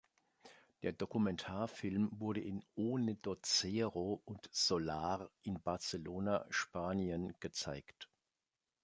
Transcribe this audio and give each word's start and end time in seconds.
Der 0.81 0.93
Dokumentarfilm 0.93 2.09
wurde 2.19 2.41
in 2.41 2.63
„Onedotzero“ 2.75 4.19
und 4.25 4.49
„Solar“ 4.51 5.29
in 5.43 5.61
Barcelona, 5.61 6.43
Spanien, 6.49 7.35
gezeigt. 7.39 8.09